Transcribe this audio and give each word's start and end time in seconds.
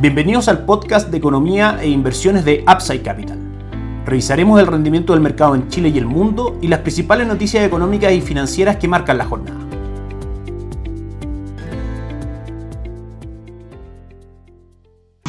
Bienvenidos 0.00 0.48
al 0.48 0.64
podcast 0.64 1.10
de 1.10 1.18
economía 1.18 1.78
e 1.78 1.90
inversiones 1.90 2.46
de 2.46 2.64
Upside 2.66 3.02
Capital. 3.02 3.36
Revisaremos 4.06 4.58
el 4.58 4.66
rendimiento 4.66 5.12
del 5.12 5.20
mercado 5.20 5.54
en 5.54 5.68
Chile 5.68 5.90
y 5.90 5.98
el 5.98 6.06
mundo 6.06 6.56
y 6.62 6.68
las 6.68 6.78
principales 6.78 7.26
noticias 7.26 7.66
económicas 7.66 8.10
y 8.14 8.22
financieras 8.22 8.78
que 8.78 8.88
marcan 8.88 9.18
la 9.18 9.26
jornada. 9.26 9.60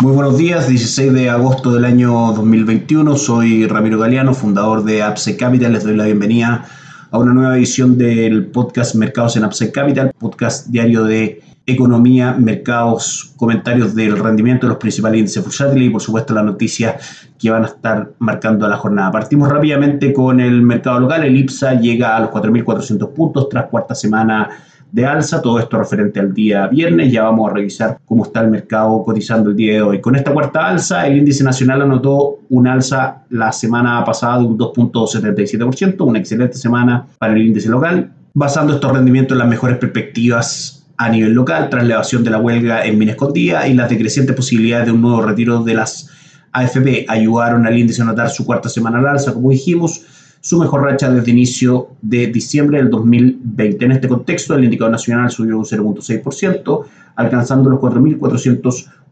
Muy 0.01 0.13
buenos 0.13 0.37
días, 0.37 0.69
16 0.69 1.11
de 1.11 1.29
agosto 1.29 1.73
del 1.73 1.83
año 1.83 2.31
2021. 2.31 3.17
Soy 3.17 3.67
Ramiro 3.67 3.99
Galeano, 3.99 4.33
fundador 4.33 4.85
de 4.85 5.05
Upside 5.05 5.35
Capital. 5.35 5.73
Les 5.73 5.83
doy 5.83 5.97
la 5.97 6.05
bienvenida 6.05 6.65
a 7.11 7.17
una 7.17 7.33
nueva 7.33 7.57
edición 7.57 7.97
del 7.97 8.45
podcast 8.45 8.95
Mercados 8.95 9.35
en 9.35 9.43
Upside 9.43 9.73
Capital, 9.73 10.13
podcast 10.17 10.67
diario 10.67 11.03
de 11.03 11.41
economía, 11.65 12.33
mercados, 12.33 13.33
comentarios 13.37 13.93
del 13.95 14.17
rendimiento 14.17 14.65
de 14.65 14.69
los 14.69 14.79
principales 14.79 15.19
índices 15.19 15.43
bursátiles 15.43 15.87
y 15.87 15.89
por 15.89 16.01
supuesto 16.01 16.33
las 16.33 16.43
noticias 16.43 17.29
que 17.39 17.49
van 17.49 17.63
a 17.63 17.67
estar 17.67 18.11
marcando 18.19 18.67
la 18.67 18.77
jornada. 18.77 19.11
Partimos 19.11 19.49
rápidamente 19.49 20.13
con 20.13 20.39
el 20.39 20.61
mercado 20.61 20.99
local. 20.99 21.23
El 21.23 21.37
IPSA 21.37 21.79
llega 21.79 22.15
a 22.15 22.19
los 22.21 22.29
4.400 22.31 23.13
puntos 23.13 23.49
tras 23.49 23.65
cuarta 23.65 23.95
semana 23.95 24.49
de 24.91 25.05
alza, 25.05 25.41
todo 25.41 25.57
esto 25.59 25.77
referente 25.77 26.19
al 26.19 26.33
día 26.33 26.67
viernes, 26.67 27.11
ya 27.11 27.23
vamos 27.23 27.49
a 27.49 27.53
revisar 27.53 27.99
cómo 28.05 28.25
está 28.25 28.41
el 28.41 28.49
mercado 28.49 29.01
cotizando 29.03 29.51
el 29.51 29.55
día 29.55 29.73
de 29.75 29.81
hoy. 29.81 30.01
Con 30.01 30.15
esta 30.15 30.33
cuarta 30.33 30.67
alza, 30.67 31.07
el 31.07 31.17
índice 31.17 31.45
nacional 31.45 31.81
anotó 31.83 32.39
un 32.49 32.67
alza 32.67 33.23
la 33.29 33.53
semana 33.53 34.03
pasada 34.03 34.39
de 34.39 34.45
un 34.45 34.57
2.77%, 34.57 36.01
una 36.01 36.19
excelente 36.19 36.57
semana 36.57 37.07
para 37.17 37.31
el 37.33 37.41
índice 37.41 37.69
local, 37.69 38.11
basando 38.33 38.73
estos 38.73 38.91
rendimientos 38.91 39.35
en 39.35 39.39
las 39.39 39.47
mejores 39.47 39.77
perspectivas 39.77 40.80
a 41.01 41.09
nivel 41.09 41.33
local 41.33 41.67
tras 41.71 41.83
la 41.87 41.95
evasión 41.95 42.23
de 42.23 42.29
la 42.29 42.37
huelga 42.37 42.85
en 42.85 42.99
Mina 42.99 43.13
Escondida 43.13 43.67
y 43.67 43.73
las 43.73 43.89
decrecientes 43.89 44.35
posibilidades 44.35 44.85
de 44.85 44.91
un 44.91 45.01
nuevo 45.01 45.23
retiro 45.23 45.63
de 45.63 45.73
las 45.73 46.07
AFP 46.51 47.05
ayudaron 47.07 47.65
al 47.65 47.75
índice 47.75 48.03
a 48.03 48.05
notar 48.05 48.29
su 48.29 48.45
cuarta 48.45 48.69
semana 48.69 48.99
al 48.99 49.07
alza, 49.07 49.33
como 49.33 49.49
dijimos, 49.49 50.05
su 50.41 50.59
mejor 50.59 50.83
racha 50.83 51.09
desde 51.09 51.31
inicio 51.31 51.89
de 52.03 52.27
diciembre 52.27 52.77
del 52.77 52.91
2020. 52.91 53.83
En 53.83 53.91
este 53.93 54.07
contexto, 54.07 54.53
el 54.53 54.63
indicador 54.63 54.91
nacional 54.91 55.31
subió 55.31 55.57
un 55.57 55.65
0.6%, 55.65 56.83
alcanzando 57.15 57.71
los 57.71 57.79
4.401 57.79 58.61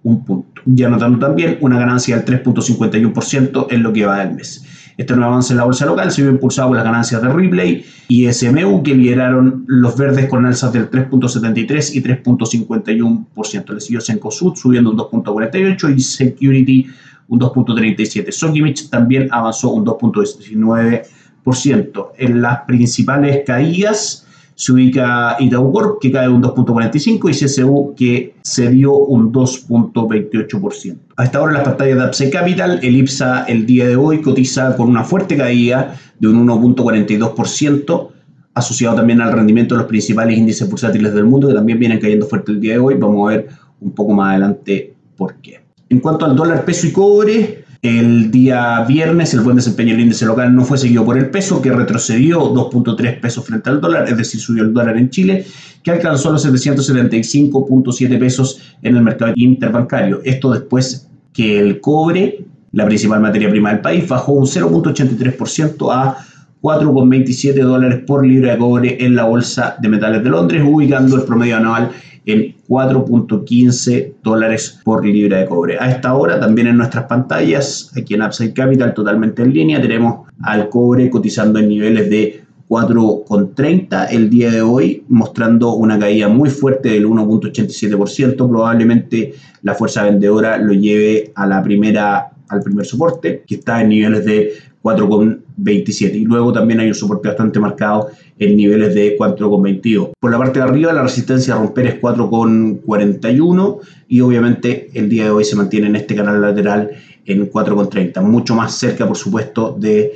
puntos, 0.04 0.44
y 0.68 0.84
anotando 0.84 1.18
también 1.18 1.58
una 1.62 1.80
ganancia 1.80 2.20
del 2.20 2.44
3.51% 2.44 3.68
en 3.72 3.82
lo 3.82 3.92
que 3.92 4.06
va 4.06 4.24
del 4.24 4.36
mes. 4.36 4.64
Este 5.00 5.16
nuevo 5.16 5.32
avance 5.32 5.54
en 5.54 5.58
la 5.58 5.64
bolsa 5.64 5.86
local 5.86 6.12
se 6.12 6.24
vio 6.24 6.32
impulsado 6.32 6.68
por 6.68 6.76
las 6.76 6.84
ganancias 6.84 7.22
de 7.22 7.30
Ripley 7.30 7.86
y 8.10 8.28
SMU, 8.34 8.84
que 8.84 8.94
lideraron 8.94 9.64
los 9.66 9.96
verdes 9.96 10.28
con 10.28 10.46
alzas 10.46 10.74
del 10.74 10.92
3.73 10.92 11.96
y 11.96 12.04
3.51%. 12.04 13.74
Le 13.76 13.80
siguió 13.80 14.02
Sencosud 14.02 14.56
subiendo 14.56 14.92
un 14.92 14.98
2.48 14.98 15.96
y 15.96 16.02
Security 16.02 16.88
un 17.30 17.40
2.37. 17.40 18.30
Sokimich 18.30 18.90
también 18.90 19.30
avanzó 19.32 19.70
un 19.70 19.86
2.19%. 19.86 22.08
En 22.18 22.42
las 22.42 22.60
principales 22.68 23.44
caídas, 23.48 24.28
se 24.60 24.74
ubica 24.74 25.38
Itaú 25.40 25.72
que 26.02 26.12
cae 26.12 26.28
un 26.28 26.44
2.45 26.44 27.30
y 27.30 27.32
CSU 27.32 27.94
que 27.96 28.36
se 28.42 28.68
un 28.68 29.32
2.28%. 29.32 30.98
A 31.16 31.24
esta 31.24 31.42
hora 31.42 31.52
en 31.52 31.58
las 31.60 31.66
pantallas 31.66 31.98
de 31.98 32.06
Upside 32.06 32.30
Capital, 32.30 32.80
el 32.84 32.98
IPSA 32.98 33.46
el 33.46 33.66
día 33.66 33.88
de 33.88 33.96
hoy 33.96 34.22
cotiza 34.22 34.76
con 34.76 34.90
una 34.90 35.06
fuerte 35.06 35.38
caída 35.38 35.96
de 36.20 36.28
un 36.28 36.46
1.42%, 36.46 38.10
asociado 38.54 38.98
también 38.98 39.22
al 39.22 39.32
rendimiento 39.32 39.76
de 39.76 39.80
los 39.80 39.88
principales 39.88 40.38
índices 40.38 40.70
bursátiles 40.70 41.14
del 41.14 41.24
mundo 41.24 41.48
que 41.48 41.54
también 41.54 41.80
vienen 41.80 41.98
cayendo 41.98 42.26
fuerte 42.26 42.52
el 42.52 42.60
día 42.60 42.74
de 42.74 42.80
hoy. 42.80 42.96
Vamos 42.96 43.32
a 43.32 43.38
ver 43.38 43.48
un 43.80 43.92
poco 43.92 44.12
más 44.12 44.32
adelante 44.32 44.94
por 45.16 45.36
qué. 45.36 45.62
En 45.88 46.02
cuanto 46.02 46.26
al 46.26 46.36
dólar, 46.36 46.66
peso 46.66 46.86
y 46.86 46.92
cobre, 46.92 47.64
el 47.82 48.30
día 48.30 48.82
viernes 48.82 49.34
el 49.34 49.40
buen 49.40 49.56
desempeño 49.56 49.94
del 49.94 50.02
índice 50.02 50.26
local 50.26 50.54
no 50.54 50.66
fue 50.66 50.78
seguido 50.78 51.06
por 51.06 51.18
el 51.18 51.30
peso, 51.30 51.62
que 51.62 51.72
retrocedió 51.72 52.42
2.3 52.54 53.22
pesos 53.22 53.46
frente 53.46 53.70
al 53.70 53.80
dólar, 53.80 54.10
es 54.10 54.18
decir, 54.18 54.42
subió 54.42 54.64
el 54.64 54.74
dólar 54.74 54.98
en 54.98 55.10
Chile, 55.10 55.46
que 55.82 55.92
alcanzó 55.92 56.32
los 56.32 56.46
775.7 56.46 58.20
pesos 58.20 58.62
en 58.82 58.98
el 58.98 59.02
mercado 59.02 59.32
interbancario. 59.36 60.20
Esto 60.26 60.52
después 60.52 61.08
que 61.32 61.58
el 61.60 61.80
cobre, 61.80 62.44
la 62.74 62.86
principal 62.86 63.22
materia 63.22 63.50
prima 63.50 63.70
del 63.70 63.80
país, 63.80 64.08
bajó 64.08 64.34
un 64.34 64.46
0.83% 64.46 65.90
a 65.94 66.18
4,27 66.62 67.64
dólares 67.64 68.02
por 68.06 68.26
libra 68.26 68.52
de 68.52 68.58
cobre 68.58 68.98
en 69.00 69.16
la 69.16 69.24
Bolsa 69.24 69.78
de 69.80 69.88
Metales 69.88 70.22
de 70.22 70.30
Londres, 70.30 70.62
ubicando 70.66 71.16
el 71.16 71.24
promedio 71.24 71.56
anual 71.56 71.92
en 72.26 72.59
4.15 72.70 74.14
dólares 74.24 74.80
por 74.84 75.04
libra 75.04 75.40
de 75.40 75.48
cobre. 75.48 75.78
A 75.80 75.90
esta 75.90 76.14
hora 76.14 76.40
también 76.40 76.68
en 76.68 76.78
nuestras 76.78 77.06
pantallas, 77.06 77.92
aquí 77.98 78.14
en 78.14 78.22
Upside 78.22 78.54
Capital, 78.54 78.94
totalmente 78.94 79.42
en 79.42 79.54
línea, 79.54 79.82
tenemos 79.82 80.28
al 80.44 80.70
cobre 80.70 81.10
cotizando 81.10 81.58
en 81.58 81.68
niveles 81.68 82.10
de 82.12 82.44
4,30 82.70 84.08
el 84.12 84.30
día 84.30 84.52
de 84.52 84.62
hoy, 84.62 85.04
mostrando 85.10 85.74
una 85.74 85.98
caída 85.98 86.28
muy 86.28 86.52
fuerte 86.52 86.90
del 86.90 87.08
1.87%. 87.08 88.36
Probablemente 88.36 89.34
la 89.64 89.74
fuerza 89.74 90.04
vendedora 90.04 90.60
lo 90.60 90.74
lleve 90.74 91.32
a 91.34 91.48
la 91.48 91.64
primera, 91.64 92.30
al 92.48 92.62
primer 92.62 92.86
soporte, 92.86 93.44
que 93.48 93.56
está 93.56 93.82
en 93.82 93.90
niveles 93.90 94.24
de 94.26 94.54
4,27. 94.84 96.16
Y 96.16 96.26
luego 96.26 96.52
también 96.54 96.80
hay 96.80 96.88
un 96.88 96.96
soporte 96.96 97.28
bastante 97.28 97.60
marcado 97.60 98.10
en 98.38 98.56
niveles 98.56 98.94
de 98.96 99.18
4,22. 99.18 100.12
Por 100.20 100.32
la 100.32 100.38
parte 100.38 100.60
de 100.60 100.66
arriba 100.66 100.94
la 100.94 101.02
resistencia 101.04 101.56
a 101.56 101.58
romper 101.58 101.88
es 101.88 102.00
4,41 102.02 103.80
y 104.08 104.22
obviamente 104.22 104.90
el 104.94 105.10
día 105.10 105.26
de 105.26 105.32
hoy 105.32 105.44
se 105.44 105.56
mantiene 105.56 105.88
en 105.88 105.98
este 105.98 106.16
canal 106.16 106.42
lateral 106.42 106.92
en 107.26 107.52
4,30. 107.52 108.22
Mucho 108.22 108.56
más 108.56 108.76
cerca, 108.76 109.06
por 109.08 109.18
supuesto, 109.18 109.76
de 109.78 110.14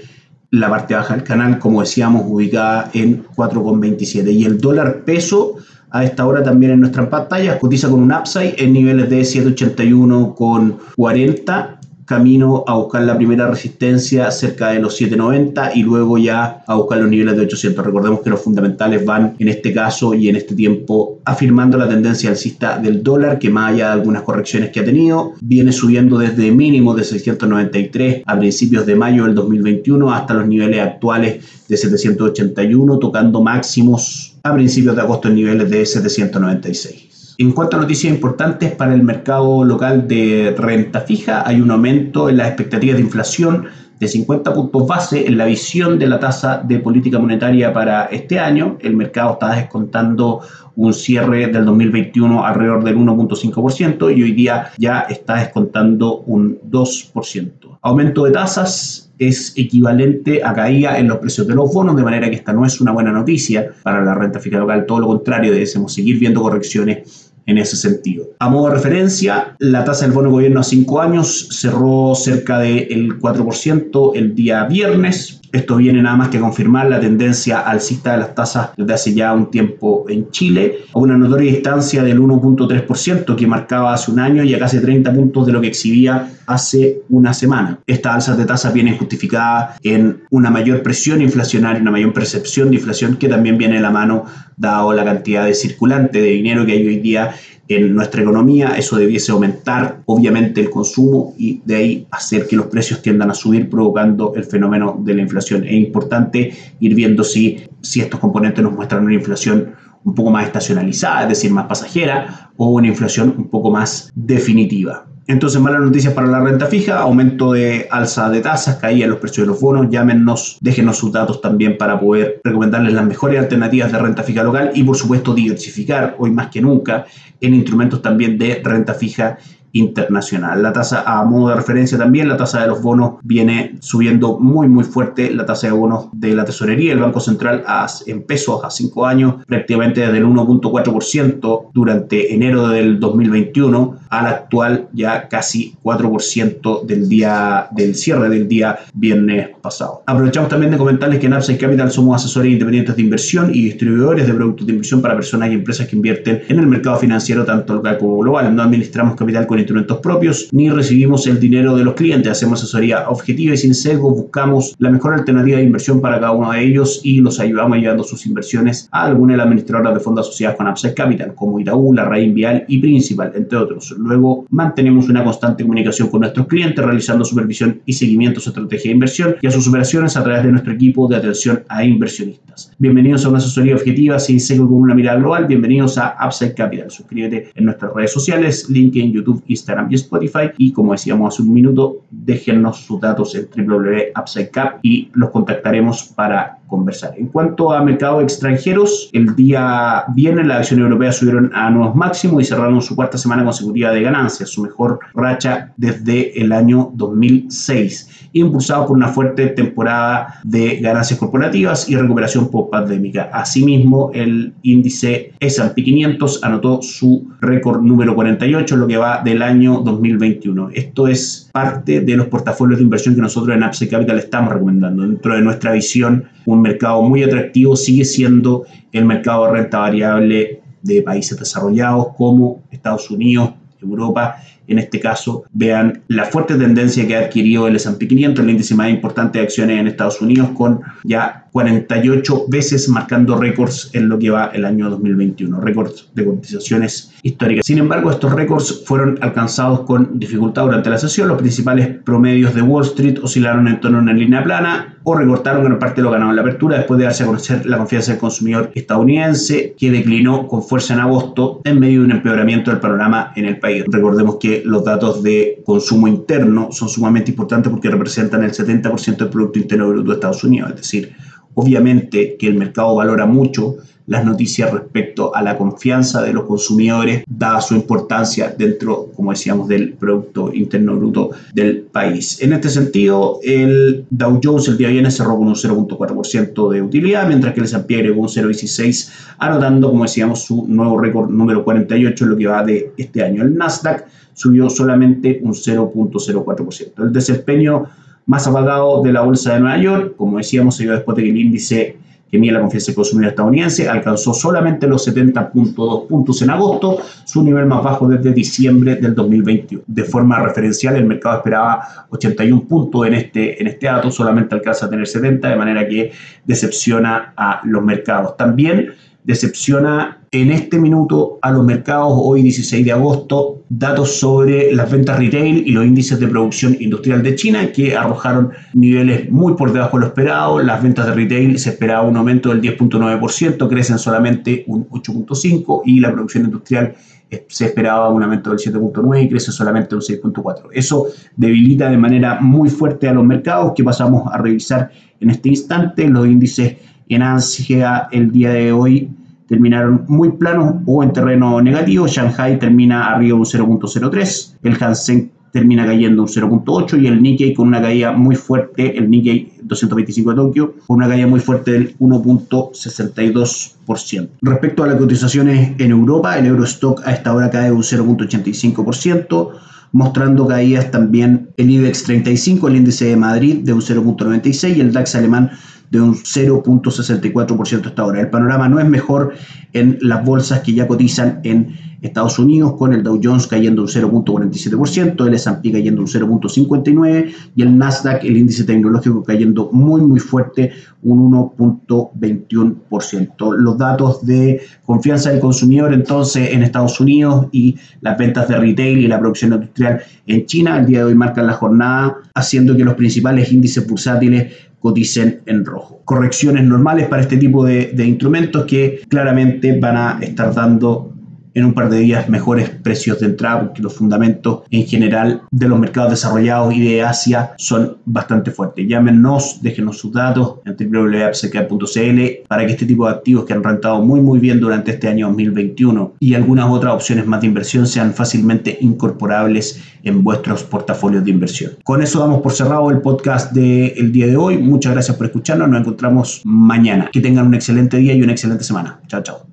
la 0.52 0.70
parte 0.70 0.94
baja 0.94 1.16
del 1.16 1.24
canal, 1.24 1.60
como 1.60 1.82
decíamos, 1.82 2.24
ubicada 2.28 2.90
en 2.94 3.26
4,27. 3.26 4.32
Y 4.32 4.46
el 4.46 4.60
dólar 4.60 5.04
peso 5.04 5.56
a 5.90 6.04
esta 6.04 6.26
hora 6.26 6.44
también 6.44 6.74
en 6.74 6.80
nuestras 6.80 7.08
pantallas 7.08 7.60
cotiza 7.60 7.90
con 7.90 8.02
un 8.02 8.12
upside 8.12 8.56
en 8.58 8.74
niveles 8.74 9.10
de 9.10 9.22
781,40 9.22 11.80
camino 12.06 12.64
a 12.68 12.76
buscar 12.76 13.04
la 13.04 13.16
primera 13.16 13.48
resistencia 13.48 14.30
cerca 14.32 14.70
de 14.70 14.80
los 14.80 14.96
790 14.96 15.76
y 15.76 15.84
luego 15.84 16.18
ya 16.18 16.64
a 16.68 16.76
buscar 16.76 17.00
los 17.00 17.10
niveles 17.10 17.36
de 17.36 17.44
800. 17.44 17.86
Recordemos 17.86 18.22
que 18.22 18.30
los 18.30 18.42
fundamentales 18.42 19.06
van 19.06 19.36
en 19.40 19.48
este 19.48 19.74
caso 19.74 20.14
y 20.14 20.30
en 20.30 20.36
este 20.36 20.56
tiempo 20.56 21.20
afirmando 21.26 21.78
la 21.78 21.88
tendencia 21.88 22.30
alcista 22.30 22.78
del 22.78 23.04
dólar 23.04 23.40
que 23.40 23.50
más 23.50 23.74
allá 23.74 23.88
de 23.88 23.94
algunas 23.94 24.24
correcciones 24.24 24.72
que 24.72 24.80
ha 24.80 24.86
tenido, 24.86 25.34
viene 25.42 25.72
subiendo 25.72 26.18
desde 26.18 26.52
mínimos 26.52 26.96
de 26.98 27.04
693 27.04 28.24
a 28.26 28.38
principios 28.38 28.86
de 28.86 28.96
mayo 28.96 29.26
del 29.26 29.36
2021 29.36 30.14
hasta 30.14 30.34
los 30.34 30.48
niveles 30.48 30.82
actuales 30.82 31.44
de 31.68 31.78
781, 31.78 33.00
tocando 33.00 33.42
máximos 33.42 34.36
a 34.44 34.54
principios 34.54 34.96
de 34.96 35.02
agosto 35.02 35.30
en 35.30 35.36
niveles 35.36 35.70
de 35.70 35.86
796. 35.86 37.14
En 37.38 37.52
cuanto 37.52 37.78
a 37.78 37.80
noticias 37.80 38.14
importantes 38.14 38.76
para 38.76 38.94
el 38.94 39.02
mercado 39.02 39.64
local 39.64 40.08
de 40.08 40.56
renta 40.58 41.02
fija, 41.02 41.48
hay 41.48 41.62
un 41.62 41.72
aumento 41.72 42.30
en 42.30 42.38
las 42.38 42.48
expectativas 42.48 42.98
de 42.98 43.02
inflación 43.02 43.66
de 44.00 44.08
50 44.08 44.54
puntos 44.54 44.88
base 44.88 45.26
en 45.26 45.38
la 45.38 45.46
visión 45.46 45.98
de 45.98 46.08
la 46.08 46.20
tasa 46.20 46.62
de 46.64 46.80
política 46.80 47.18
monetaria 47.18 47.74
para 47.74 48.06
este 48.06 48.40
año. 48.40 48.78
El 48.82 48.96
mercado 48.96 49.34
está 49.34 49.56
descontando 49.56 50.42
un 50.76 50.94
cierre 50.94 51.48
del 51.48 51.66
2021 51.66 52.46
alrededor 52.46 52.84
del 52.84 52.98
1.5% 52.98 54.16
y 54.16 54.24
hoy 54.24 54.32
día 54.34 54.72
ya 54.78 55.02
está 55.10 55.36
descontando 55.36 56.18
un 56.18 56.60
2%. 56.70 57.80
Aumento 57.82 58.26
de 58.26 58.32
tasas 58.32 59.03
es 59.20 59.54
equivalente 59.56 60.44
a 60.44 60.54
caída 60.54 60.98
en 60.98 61.08
los 61.08 61.20
precios 61.20 61.48
de 61.48 61.56
los 61.56 61.74
bonos, 61.74 61.96
de 61.96 62.04
manera 62.04 62.30
que 62.30 62.36
esta 62.36 62.54
no 62.54 62.66
es 62.66 62.82
una 62.82 62.92
buena 62.92 63.12
noticia 63.12 63.72
para 63.84 64.04
la 64.04 64.16
renta 64.16 64.40
fija 64.40 64.60
local, 64.60 64.86
todo 64.86 65.00
lo 65.00 65.08
contrario, 65.08 65.52
debemos 65.52 65.94
seguir 65.94 66.20
viendo 66.20 66.42
correcciones 66.42 67.32
en 67.46 67.58
ese 67.58 67.76
sentido. 67.76 68.30
A 68.40 68.50
modo 68.50 68.70
de 68.70 68.76
referencia, 68.76 69.56
la 69.60 69.84
tasa 69.84 70.06
del 70.06 70.14
bono 70.14 70.30
de 70.30 70.34
gobierno 70.34 70.62
a 70.62 70.64
5 70.64 71.02
años 71.02 71.50
cerró 71.52 72.16
cerca 72.16 72.60
del 72.60 73.20
4% 73.20 74.12
el 74.16 74.34
día 74.36 74.64
viernes. 74.66 75.42
Esto 75.54 75.76
viene 75.76 76.02
nada 76.02 76.16
más 76.16 76.30
que 76.30 76.40
confirmar 76.40 76.90
la 76.90 77.00
tendencia 77.00 77.60
alcista 77.60 78.14
de 78.14 78.18
las 78.18 78.34
tasas 78.34 78.72
desde 78.76 78.92
hace 78.92 79.14
ya 79.14 79.34
un 79.34 79.52
tiempo 79.52 80.04
en 80.10 80.32
Chile, 80.32 80.80
a 80.92 80.98
una 80.98 81.16
notoria 81.16 81.52
distancia 81.52 82.02
del 82.02 82.20
1.3% 82.20 83.36
que 83.36 83.46
marcaba 83.46 83.94
hace 83.94 84.10
un 84.10 84.20
año 84.20 84.44
y 84.44 84.52
a 84.56 84.58
casi 84.58 84.82
30 84.82 85.14
puntos 85.14 85.46
de 85.46 85.54
lo 85.54 85.62
que 85.62 85.68
exhibía 85.68 86.32
hace 86.48 87.04
una 87.10 87.36
semana. 87.36 87.78
Estas 87.86 88.16
alzas 88.16 88.38
de 88.40 88.46
tasas 88.46 88.74
vienen 88.74 88.98
justificadas 88.98 89.78
en 89.84 90.24
una 90.32 90.50
mayor 90.50 90.82
presión 90.82 91.22
inflacionaria, 91.22 91.84
una 91.84 91.92
mayor 91.92 92.14
percepción 92.14 92.72
de 92.72 92.78
inflación 92.78 93.18
que 93.18 93.30
también 93.30 93.60
viene 93.60 93.76
de 93.76 93.82
la 93.82 93.92
mano 93.92 94.26
dado 94.58 94.92
la 94.92 95.06
cantidad 95.06 95.46
de 95.46 95.54
circulante 95.54 96.20
de 96.20 96.30
dinero 96.32 96.66
que 96.66 96.72
hay 96.72 96.88
hoy 96.88 96.98
día 96.98 97.36
en 97.68 97.96
nuestra 97.96 98.22
economía, 98.22 98.76
eso 98.78 98.98
debiese 98.98 99.32
aumentar 99.32 100.02
obviamente 100.06 100.62
el 100.62 100.70
consumo 100.70 101.34
y 101.38 101.62
de 101.66 101.76
ahí 101.76 102.08
hacer 102.12 102.48
que 102.48 102.56
los 102.56 102.68
precios 102.68 103.02
tiendan 103.02 103.32
a 103.32 103.34
subir 103.34 103.70
provocando 103.70 104.34
el 104.36 104.44
fenómeno 104.44 105.00
de 105.00 105.14
la 105.14 105.22
inflación. 105.22 105.64
Es 105.64 105.74
importante 105.74 106.54
ir 106.80 106.96
viendo 106.96 107.24
si, 107.24 107.64
si 107.82 108.02
estos 108.02 108.20
componentes 108.20 108.64
nos 108.64 108.74
muestran 108.74 109.06
una 109.06 109.14
inflación 109.14 109.76
un 110.04 110.14
poco 110.14 110.32
más 110.32 110.46
estacionalizada, 110.46 111.24
es 111.24 111.30
decir, 111.30 111.52
más 111.52 111.66
pasajera, 111.66 112.52
o 112.58 112.72
una 112.72 112.88
inflación 112.88 113.34
un 113.38 113.48
poco 113.50 113.72
más 113.72 114.12
definitiva. 114.14 115.06
Entonces, 115.26 115.62
malas 115.62 115.82
noticias 115.82 116.14
para 116.14 116.28
la 116.28 116.42
renta 116.42 116.66
fija, 116.66 117.00
aumento 117.00 117.54
de 117.54 117.88
alza 117.90 118.30
de 118.30 118.42
tasas, 118.42 118.76
caída 118.76 119.06
en 119.06 119.12
los 119.12 119.20
precios 119.20 119.48
de 119.48 119.54
los 119.54 119.62
bonos, 119.62 119.90
llámenos, 119.90 120.58
déjenos 120.60 120.98
sus 120.98 121.14
datos 121.14 121.40
también 121.40 121.78
para 121.78 122.00
poder 122.00 122.42
recomendarles 122.44 122.94
las 122.94 123.06
mejores 123.06 123.40
alternativas 123.40 123.92
de 123.92 124.00
renta 124.00 124.24
fija 124.24 124.44
local 124.44 124.72
y 124.74 124.84
por 124.84 124.98
supuesto 124.98 125.34
diversificar 125.34 126.16
hoy 126.20 126.32
más 126.32 126.48
que 126.48 126.62
nunca 126.62 127.06
en 127.40 127.54
instrumentos 127.54 128.02
también 128.02 128.38
de 128.38 128.62
renta 128.64 128.94
fija 128.94 129.38
internacional. 129.74 130.62
La 130.62 130.72
tasa 130.72 131.04
a 131.06 131.24
modo 131.26 131.50
de 131.50 131.56
referencia 131.56 131.98
también, 131.98 132.30
la 132.30 132.38
tasa 132.38 132.62
de 132.62 132.68
los 132.68 132.82
bonos 132.82 133.16
viene 133.24 133.76
subiendo 133.80 134.40
muy 134.40 134.68
muy 134.68 134.84
fuerte, 134.84 135.32
la 135.32 135.46
tasa 135.46 135.68
de 135.68 135.74
bonos 135.74 136.08
de 136.14 136.34
la 136.34 136.46
tesorería, 136.46 136.94
el 136.94 137.00
Banco 137.00 137.20
Central 137.20 137.64
en 138.06 138.24
pesos 138.24 138.64
a 138.64 138.70
5 138.70 139.06
años, 139.06 139.36
prácticamente 139.46 140.02
desde 140.02 140.18
el 140.18 140.26
1.4% 140.26 141.72
durante 141.74 142.34
enero 142.34 142.68
del 142.68 143.00
2021 143.00 143.98
al 144.10 144.28
actual 144.28 144.88
ya 144.94 145.28
casi 145.28 145.76
4% 145.84 146.86
del 146.86 147.10
día 147.10 147.68
del 147.72 147.96
cierre 147.96 148.30
del 148.30 148.48
día 148.48 148.80
viernes 148.94 149.50
pasado. 149.64 150.04
Aprovechamos 150.06 150.50
también 150.50 150.72
de 150.72 150.78
comentarles 150.78 151.20
que 151.20 151.26
en 151.26 151.34
Upside 151.34 151.58
Capital 151.58 151.90
somos 151.90 152.18
asesores 152.18 152.52
independientes 152.52 152.96
de 152.96 153.02
inversión 153.02 153.50
y 153.56 153.64
distribuidores 153.64 154.28
de 154.28 154.34
productos 154.34 154.68
de 154.68 154.74
inversión 154.74 155.02
para 155.02 155.16
personas 155.16 155.50
y 155.50 155.54
empresas 155.54 155.88
que 155.88 155.96
invierten 155.96 156.44
en 156.50 156.60
el 156.60 156.68
mercado 156.68 156.98
financiero 156.98 157.46
tanto 157.46 157.74
local 157.74 157.98
como 157.98 158.18
global. 158.18 158.54
No 158.54 158.62
administramos 158.62 159.16
capital 159.16 159.48
con 159.48 159.58
instrumentos 159.58 159.98
propios 160.00 160.50
ni 160.52 160.70
recibimos 160.70 161.26
el 161.28 161.40
dinero 161.40 161.76
de 161.76 161.86
los 161.86 161.96
clientes. 161.96 162.32
Hacemos 162.32 162.62
asesoría 162.62 163.10
objetiva 163.10 163.54
y 163.54 163.58
sin 163.58 163.74
sesgo. 163.74 164.12
Buscamos 164.12 164.76
la 164.80 164.90
mejor 164.90 165.14
alternativa 165.14 165.58
de 165.58 165.64
inversión 165.64 166.02
para 166.02 166.20
cada 166.20 166.32
uno 166.32 166.52
de 166.52 166.62
ellos 166.62 167.00
y 167.04 167.22
los 167.22 167.40
ayudamos 167.40 167.78
llevando 167.78 168.04
sus 168.04 168.26
inversiones 168.26 168.90
a 168.92 169.06
alguna 169.06 169.34
de 169.34 169.38
las 169.38 169.46
administradoras 169.46 169.94
de 169.94 170.00
fondos 170.02 170.28
asociadas 170.28 170.58
con 170.58 170.68
Upside 170.68 170.94
Capital, 170.94 171.34
como 171.36 171.60
Itaú, 171.60 171.94
La 171.94 172.04
Raín 172.04 172.34
Vial 172.34 172.66
y 172.68 172.80
Principal, 172.80 173.32
entre 173.34 173.58
otros. 173.58 173.96
Luego 173.98 174.46
mantenemos 174.50 175.08
una 175.08 175.24
constante 175.24 175.64
comunicación 175.64 176.10
con 176.10 176.20
nuestros 176.20 176.48
clientes, 176.48 176.84
realizando 176.84 177.24
supervisión 177.24 177.82
y 177.86 177.94
seguimiento 177.94 178.40
a 178.40 178.44
su 178.44 178.50
estrategia 178.50 178.90
de 178.90 178.94
inversión 178.94 179.36
y 179.42 179.53
sus 179.54 179.68
operaciones 179.68 180.18
a 180.18 180.24
través 180.24 180.44
de 180.44 180.52
nuestro 180.52 180.74
equipo 180.74 181.08
de 181.08 181.16
atención 181.16 181.64
a 181.70 181.84
inversionistas. 181.84 182.72
Bienvenidos 182.80 183.24
a 183.24 183.30
una 183.30 183.38
asesoría 183.38 183.76
objetiva 183.76 184.18
sin 184.18 184.40
sesgo 184.40 184.68
con 184.68 184.78
una 184.78 184.96
mirada 184.96 185.20
global. 185.20 185.46
Bienvenidos 185.46 185.98
a 185.98 186.18
Upside 186.26 186.56
Capital. 186.56 186.90
Suscríbete 186.90 187.52
en 187.54 187.66
nuestras 187.66 187.94
redes 187.94 188.12
sociales, 188.12 188.68
LinkedIn, 188.70 189.14
YouTube, 189.14 189.44
Instagram 189.48 189.92
y 189.92 189.96
Spotify. 189.96 190.50
Y 190.58 190.72
como 190.72 190.94
decíamos 190.94 191.34
hace 191.34 191.44
un 191.44 191.54
minuto, 191.54 192.02
déjennos 192.10 192.80
sus 192.80 193.00
datos 193.00 193.36
en 193.36 193.48
www.upsidecap 193.56 194.80
y 194.82 195.10
los 195.14 195.30
contactaremos 195.30 196.04
para 196.16 196.58
conversar. 196.74 197.14
En 197.18 197.28
cuanto 197.28 197.72
a 197.72 197.84
mercados 197.84 198.24
extranjeros, 198.24 199.12
el 199.14 199.36
día 199.36 200.06
viernes 200.16 200.48
las 200.48 200.58
acciones 200.58 200.86
europeas 200.86 201.18
subieron 201.18 201.52
a 201.54 201.70
nuevos 201.70 201.96
máximos 201.96 202.42
y 202.42 202.46
cerraron 202.46 202.82
su 202.82 202.96
cuarta 202.96 203.20
semana 203.20 203.44
consecutiva 203.44 203.92
de 203.92 204.02
ganancias, 204.02 204.50
su 204.50 204.64
mejor 204.64 205.00
racha 205.14 205.72
desde 205.78 206.42
el 206.42 206.52
año 206.52 206.90
2006, 206.96 208.30
impulsado 208.34 208.88
por 208.88 208.98
una 208.98 209.10
fuerte 209.10 209.48
temporada 209.50 210.40
de 210.44 210.78
ganancias 210.78 211.20
corporativas 211.20 211.88
y 211.88 211.96
recuperación 211.96 212.50
post-pandémica. 212.50 213.30
Asimismo, 213.32 214.10
el 214.16 214.54
índice 214.64 215.34
S&P 215.40 215.84
500 215.84 216.44
anotó 216.44 216.82
su 216.82 217.28
récord 217.40 217.82
número 217.82 218.16
48, 218.16 218.76
lo 218.78 218.88
que 218.88 218.98
va 218.98 219.22
del 219.24 219.44
año 219.44 219.82
2021. 219.84 220.70
Esto 220.74 221.08
es 221.08 221.43
parte 221.54 222.02
de 222.02 222.18
los 222.18 222.26
portafolios 222.30 222.80
de 222.80 222.84
inversión 222.84 223.14
que 223.14 223.22
nosotros 223.22 223.56
en 223.56 223.62
Apse 223.62 223.88
Capital 223.88 224.18
estamos 224.18 224.52
recomendando. 224.54 225.04
Dentro 225.04 225.36
de 225.36 225.42
nuestra 225.42 225.72
visión, 225.72 226.28
un 226.48 226.64
mercado 226.64 227.04
muy 227.04 227.22
atractivo 227.22 227.76
sigue 227.76 228.06
siendo 228.06 228.66
el 228.92 229.06
mercado 229.06 229.46
de 229.46 229.52
renta 229.52 229.78
variable 229.78 230.64
de 230.82 231.04
países 231.04 231.38
desarrollados 231.38 232.08
como 232.18 232.64
Estados 232.72 233.12
Unidos, 233.12 233.52
Europa 233.80 234.38
en 234.68 234.80
este 234.80 235.00
caso, 235.00 235.44
vean 235.52 236.02
la 236.08 236.26
fuerte 236.26 236.56
tendencia 236.56 237.08
que 237.08 237.16
ha 237.16 237.20
adquirido 237.20 237.68
el 237.68 237.76
S&P 237.76 238.08
500, 238.08 238.44
el 238.44 238.52
índice 238.52 238.76
más 238.76 238.90
importante 238.90 239.40
de 239.40 239.46
acciones 239.46 239.80
en 239.80 239.88
Estados 239.88 240.22
Unidos, 240.22 240.50
con 240.56 240.82
ya 241.04 241.44
48 241.54 242.46
veces 242.48 242.90
marcando 242.90 243.38
récords 243.38 243.92
en 243.94 244.10
lo 244.10 244.18
que 244.18 244.32
va 244.32 244.48
el 244.54 244.66
año 244.66 244.90
2021, 244.90 245.62
récords 245.62 246.10
de 246.16 246.26
cotizaciones 246.26 247.14
históricas. 247.22 247.66
Sin 247.66 247.78
embargo, 247.78 248.10
estos 248.10 248.34
récords 248.34 248.84
fueron 248.86 249.20
alcanzados 249.22 249.82
con 249.82 250.20
dificultad 250.20 250.64
durante 250.64 250.90
la 250.90 250.98
sesión. 250.98 251.28
Los 251.28 251.40
principales 251.40 251.88
promedios 252.04 252.56
de 252.56 252.64
Wall 252.64 252.84
Street 252.84 253.20
oscilaron 253.22 253.68
en 253.68 253.80
torno 253.80 254.00
a 254.00 254.02
una 254.02 254.14
línea 254.14 254.44
plana 254.44 254.98
o 255.04 255.16
recortaron 255.16 255.64
gran 255.64 255.80
parte 255.80 255.98
de 255.98 256.04
lo 256.04 256.12
ganado 256.12 256.32
en 256.32 256.38
la 256.38 256.42
apertura 256.42 256.78
después 256.78 256.98
de 256.98 257.06
darse 257.06 257.24
a 257.24 257.28
conocer 257.28 257.66
la 257.66 257.78
confianza 257.78 258.12
del 258.14 258.22
consumidor 258.22 258.72
estadounidense, 258.74 259.76
que 259.78 259.92
declinó 259.92 260.48
con 260.48 260.64
fuerza 260.64 260.94
en 260.94 261.02
agosto 261.02 261.62
en 261.66 261.80
medio 261.80 262.00
de 262.00 262.06
un 262.06 262.12
empeoramiento 262.12 262.72
del 262.72 262.80
panorama 262.80 263.32
en 263.36 263.46
el 263.46 263.60
país. 263.60 263.84
Recordemos 263.88 264.38
que 264.40 264.53
los 264.66 264.84
datos 264.84 265.24
de 265.24 265.62
consumo 265.66 266.08
interno 266.08 266.70
son 266.72 266.90
sumamente 266.90 267.32
importantes 267.32 267.72
porque 267.72 267.90
representan 267.90 268.44
el 268.44 268.52
70% 268.52 269.18
del 269.18 269.30
Producto 269.30 269.60
Interno 269.60 269.90
Bruto 269.90 270.10
de 270.10 270.16
Estados 270.16 270.44
Unidos. 270.44 270.72
Es 270.72 270.78
decir, 270.78 271.16
obviamente 271.56 272.36
que 272.38 272.48
el 272.48 272.56
mercado 272.56 272.96
valora 272.96 273.26
mucho 273.26 273.78
las 274.08 274.26
noticias 274.26 274.72
respecto 274.72 275.36
a 275.36 275.42
la 275.42 275.58
confianza 275.58 276.22
de 276.22 276.34
los 276.34 276.44
consumidores, 276.44 277.24
dada 277.28 277.62
su 277.62 277.76
importancia 277.76 278.54
dentro, 278.58 279.08
como 279.16 279.32
decíamos, 279.32 279.68
del 279.68 279.94
Producto 279.94 280.54
Interno 280.54 280.96
Bruto 280.96 281.32
del 281.54 281.82
país. 281.82 282.42
En 282.42 282.54
este 282.54 282.70
sentido, 282.70 283.40
el 283.44 284.06
Dow 284.10 284.40
Jones 284.44 284.68
el 284.68 284.78
día 284.78 284.90
viernes 284.90 285.16
cerró 285.16 285.38
con 285.38 285.48
un 285.48 285.56
0.4% 285.56 286.72
de 286.72 286.82
utilidad, 286.82 287.28
mientras 287.28 287.54
que 287.54 287.62
el 287.62 287.66
S&P 287.66 287.96
agregó 287.96 288.22
un 288.22 288.28
0.16, 288.28 289.12
anotando, 289.38 289.90
como 289.90 290.04
decíamos, 290.04 290.44
su 290.44 290.68
nuevo 290.68 291.00
récord 291.00 291.30
número 291.30 291.64
48 291.64 292.24
en 292.24 292.30
lo 292.30 292.38
que 292.38 292.48
va 292.48 292.64
de 292.64 292.92
este 292.98 293.24
año. 293.24 293.44
El 293.44 293.56
Nasdaq 293.56 294.06
subió 294.34 294.70
solamente 294.70 295.40
un 295.44 295.54
0.04%. 295.54 297.04
El 297.04 297.14
desempeño 297.14 297.86
más 298.26 298.48
apagado 298.48 299.02
de 299.02 299.12
la 299.12 299.22
bolsa 299.22 299.54
de 299.54 299.60
Nueva 299.60 299.78
York, 299.78 300.16
como 300.18 300.38
decíamos, 300.38 300.76
se 300.76 300.84
dio 300.84 300.94
después 300.94 301.18
de 301.18 301.24
que 301.24 301.30
el 301.30 301.38
índice 301.38 301.98
que 302.34 302.40
mide 302.40 302.54
la 302.54 302.62
confianza 302.62 302.88
del 302.88 302.96
consumidor 302.96 303.30
estadounidense 303.30 303.88
alcanzó 303.88 304.34
solamente 304.34 304.88
los 304.88 305.08
70.2 305.08 306.08
puntos 306.08 306.42
en 306.42 306.50
agosto, 306.50 306.98
su 307.26 307.44
nivel 307.44 307.68
más 307.68 307.84
bajo 307.84 308.08
desde 308.08 308.34
diciembre 308.34 308.96
del 308.96 309.14
2021. 309.14 309.84
De 309.86 310.04
forma 310.04 310.40
referencial, 310.40 310.96
el 310.96 311.06
mercado 311.06 311.38
esperaba 311.38 312.08
81 312.10 312.64
puntos 312.64 313.06
en 313.06 313.14
este, 313.14 313.62
en 313.62 313.68
este 313.68 313.86
dato, 313.86 314.10
solamente 314.10 314.56
alcanza 314.56 314.88
a 314.88 314.90
tener 314.90 315.06
70, 315.06 315.48
de 315.48 315.56
manera 315.56 315.88
que 315.88 316.12
decepciona 316.44 317.36
a 317.38 317.62
los 317.66 317.84
mercados. 317.84 318.36
También 318.36 318.96
decepciona 319.24 320.20
en 320.32 320.52
este 320.52 320.80
minuto 320.80 321.38
a 321.42 321.52
los 321.52 321.64
mercados, 321.64 322.14
hoy 322.16 322.42
16 322.42 322.84
de 322.84 322.92
agosto, 322.92 323.64
datos 323.70 324.20
sobre 324.20 324.74
las 324.74 324.92
ventas 324.92 325.20
retail 325.20 325.68
y 325.68 325.72
los 325.72 325.86
índices 325.86 326.20
de 326.20 326.28
producción 326.28 326.76
industrial 326.80 327.22
de 327.22 327.36
China 327.36 327.72
que 327.72 327.96
arrojaron 327.96 328.52
niveles 328.74 329.30
muy 329.30 329.54
por 329.54 329.72
debajo 329.72 329.98
de 329.98 330.02
lo 330.02 330.08
esperado. 330.08 330.60
Las 330.62 330.82
ventas 330.82 331.06
de 331.06 331.14
retail 331.14 331.60
se 331.60 331.70
esperaba 331.70 332.08
un 332.08 332.18
aumento 332.18 332.50
del 332.50 332.62
10.9%, 332.62 333.70
crecen 333.70 334.00
solamente 334.00 334.64
un 334.68 334.90
8.5% 334.90 335.82
y 335.86 336.00
la 336.00 336.12
producción 336.12 336.46
industrial 336.46 336.96
eh, 337.30 337.46
se 337.48 337.66
esperaba 337.66 338.10
un 338.10 338.24
aumento 338.24 338.50
del 338.50 338.60
7.9 338.60 339.24
y 339.24 339.30
crece 339.30 339.52
solamente 339.52 339.96
un 339.96 340.02
6.4. 340.02 340.70
Eso 340.72 341.08
debilita 341.36 341.90
de 341.90 341.98
manera 341.98 342.40
muy 342.42 342.70
fuerte 342.70 343.08
a 343.08 343.14
los 343.14 343.24
mercados 343.24 343.74
que 343.76 343.84
pasamos 343.84 344.28
a 344.32 344.38
revisar 344.38 344.92
en 345.20 345.30
este 345.30 345.50
instante. 345.50 346.08
Los 346.08 346.28
índices 346.28 346.76
en 347.10 347.22
Asia 347.22 348.08
el 348.12 348.32
día 348.32 348.52
de 348.52 348.72
hoy 348.72 349.10
terminaron 349.48 350.06
muy 350.08 350.32
planos 350.32 350.76
o 350.86 351.04
en 351.04 351.14
terreno 351.14 351.62
negativo. 351.62 352.08
Shanghai 352.08 352.60
termina 352.60 353.12
arriba 353.12 353.38
un 353.38 353.46
0.03, 353.46 354.56
el 354.64 354.84
Hansen 354.84 355.32
termina 355.54 355.86
cayendo 355.86 356.24
un 356.24 356.28
0.8 356.28 357.00
y 357.00 357.08
el 357.08 357.22
Nikkei 357.22 357.54
con 357.54 357.68
una 357.68 357.80
caída 357.80 358.12
muy 358.12 358.36
fuerte, 358.36 358.98
el 358.98 359.08
Nikkei 359.10 359.54
225 359.62 360.32
de 360.32 360.36
Tokio, 360.36 360.74
con 360.88 360.98
una 360.98 361.08
caída 361.08 361.28
muy 361.28 361.40
fuerte 361.40 361.72
del 361.74 361.96
1.62%. 362.00 364.30
Respecto 364.42 364.84
a 364.84 364.88
las 364.88 364.98
cotizaciones 364.98 365.76
en 365.78 365.92
Europa, 365.92 366.40
el 366.40 366.48
Eurostock 366.48 367.06
a 367.06 367.14
esta 367.14 367.36
hora 367.36 367.52
cae 367.52 367.72
un 367.72 367.84
0.85%, 367.84 369.52
mostrando 369.92 370.48
caídas 370.48 370.90
también 370.90 371.50
el 371.58 371.70
IBEX 371.70 372.06
35, 372.06 372.68
el 372.68 372.78
índice 372.78 373.06
de 373.06 373.16
Madrid 373.16 373.58
de 373.64 373.74
un 373.74 373.82
0.96 373.82 374.76
y 374.76 374.82
el 374.82 374.92
DAX 374.92 375.14
alemán 375.14 375.52
de 375.94 376.02
un 376.02 376.16
0.64% 376.16 377.86
hasta 377.86 378.02
ahora. 378.02 378.20
El 378.20 378.32
panorama 378.32 378.68
no 378.68 378.80
es 378.80 378.90
mejor 378.90 379.36
en 379.74 380.00
las 380.02 380.26
bolsas 380.26 380.62
que 380.62 380.74
ya 380.74 380.88
cotizan 380.88 381.40
en 381.44 381.76
Estados 382.02 382.40
Unidos, 382.40 382.74
con 382.78 382.94
el 382.94 383.04
Dow 383.04 383.22
Jones 383.24 383.46
cayendo 383.46 383.84
un 383.84 383.88
0.47%, 383.88 385.28
el 385.28 385.36
S&P 385.36 385.72
cayendo 385.72 386.02
un 386.02 386.08
0.59% 386.08 387.32
y 387.56 387.62
el 387.62 387.78
Nasdaq, 387.78 388.24
el 388.24 388.38
índice 388.38 388.64
tecnológico, 388.64 389.24
cayendo 389.24 389.70
muy, 389.72 390.02
muy 390.02 390.20
fuerte, 390.20 390.72
un 391.04 391.32
1.21%. 391.32 393.56
Los 393.56 393.78
datos 393.78 394.26
de 394.26 394.62
confianza 394.86 395.30
del 395.30 395.40
consumidor 395.40 395.94
entonces 395.94 396.50
en 396.52 396.64
Estados 396.64 397.00
Unidos 397.00 397.50
y 397.52 397.76
las 398.02 398.18
ventas 398.18 398.48
de 398.48 398.58
retail 398.58 398.98
y 398.98 399.08
la 399.08 399.20
producción 399.20 399.54
industrial 399.54 400.02
en 400.26 400.48
China, 400.48 400.80
el 400.80 400.88
día 400.88 401.00
de 401.00 401.06
hoy 401.06 401.16
marcan 401.16 401.46
la 401.46 401.54
jornada, 401.54 402.18
haciendo 402.34 402.76
que 402.76 402.84
los 402.84 402.96
principales 402.96 403.52
índices 403.52 403.88
bursátiles 403.88 404.73
coticen 404.84 405.42
en 405.46 405.64
rojo. 405.64 406.02
Correcciones 406.04 406.66
normales 406.66 407.08
para 407.08 407.22
este 407.22 407.38
tipo 407.38 407.64
de, 407.64 407.94
instrumentos 408.06 408.66
que 408.66 409.02
claramente 409.08 409.80
van 409.80 409.96
a 409.96 410.20
estar 410.22 410.54
dando 410.54 411.13
en 411.54 411.66
un 411.66 411.74
par 411.74 411.90
de 411.90 412.00
días 412.00 412.30
mejores 412.30 412.70
precios 412.70 413.20
de 413.20 413.28
entrada 413.28 413.62
porque 413.62 413.82
los 413.82 413.94
fundamentos 413.94 414.62
en 414.72 414.86
general 414.86 415.42
de 415.52 415.68
los 415.68 415.80
mercados 415.80 416.12
desarrollados 416.12 416.74
y 416.74 416.82
de 416.82 417.04
Asia 417.04 417.52
son 417.58 417.98
bastante 418.06 418.52
fuertes. 418.52 418.88
Llámenos, 418.88 419.60
déjenos 419.62 419.98
sus 419.98 420.12
datos 420.12 420.56
en 420.66 420.76
www.apsca.cl 420.76 422.48
para 422.48 422.66
que 422.66 422.72
este 422.72 422.86
tipo 422.86 423.08
de 423.08 423.14
activos 423.14 423.46
que 423.46 423.54
han 423.54 423.64
rentado 423.64 424.02
muy 424.02 424.22
muy 424.22 424.40
bien 424.40 424.60
durante 424.60 424.92
este 424.92 425.08
año 425.08 425.28
2021 425.28 426.14
y 426.20 426.34
algunas 426.34 426.70
otras 426.70 426.94
opciones 426.94 427.26
más 427.26 427.42
de 427.42 427.48
inversión 427.48 427.88
sean 427.88 428.14
fácilmente 428.14 428.78
incorporables 428.82 429.82
en 430.04 430.24
vuestros 430.24 430.64
portafolios 430.64 431.24
de 431.24 431.32
inversión. 431.32 431.72
Con 431.84 432.02
eso 432.02 432.20
damos 432.20 432.42
por 432.42 432.52
cerrado 432.52 432.92
el 432.92 433.02
podcast 433.02 433.54
del 433.54 434.12
día 434.12 434.28
de 434.28 434.38
hoy. 434.38 434.58
Muchas 434.58 434.94
gracias 434.94 435.18
por 435.18 435.28
escucharnos. 435.28 435.70
Nos 435.70 435.82
encontramos 435.82 436.42
mañana. 436.44 437.10
Que 437.12 437.22
tengan 437.22 437.48
un 437.48 437.54
excelente 437.54 437.98
día 437.98 438.14
y 438.14 438.22
una 438.22 438.34
excelente 438.34 438.64
semana. 438.64 439.00
Chao, 439.08 439.24
chao. 439.24 439.53